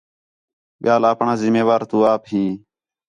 [0.81, 2.53] ٻِیال آپݨاں ذِمّہ وار تو آپ ہین